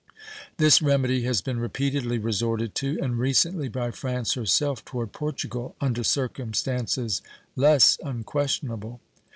[0.57, 6.03] This remedy has been repeatedly resorted to, and recently by France herself toward Portugal, under
[6.03, 7.21] circumstances
[7.55, 8.99] less unquestionable.